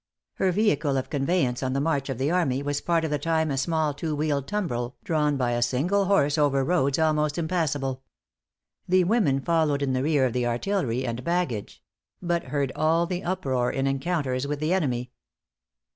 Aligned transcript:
Her 0.37 0.51
vehicle 0.51 0.97
of 0.97 1.11
conveyance 1.11 1.61
on 1.61 1.73
the 1.73 1.79
march 1.79 2.09
of 2.09 2.17
the 2.17 2.31
army, 2.31 2.63
was 2.63 2.81
part 2.81 3.05
of 3.05 3.11
the 3.11 3.19
time 3.19 3.51
a 3.51 3.55
small 3.59 3.93
two 3.93 4.15
wheeled 4.15 4.47
tumbril, 4.47 4.95
drawn 5.03 5.37
by 5.37 5.51
a 5.51 5.61
single 5.61 6.05
horse 6.05 6.39
over 6.39 6.63
roads 6.63 6.97
almost 6.97 7.37
impassable. 7.37 8.01
The 8.87 9.03
women 9.03 9.41
followed 9.41 9.83
in 9.83 9.93
the 9.93 10.01
rear 10.01 10.25
of 10.25 10.33
the 10.33 10.47
artillery 10.47 11.05
and 11.05 11.23
baggage; 11.23 11.83
but 12.19 12.45
heard 12.45 12.71
all 12.75 13.05
the 13.05 13.23
uproar 13.23 13.71
in 13.71 13.85
encounters 13.85 14.47
with 14.47 14.59
the 14.59 14.73
enemy. 14.73 15.11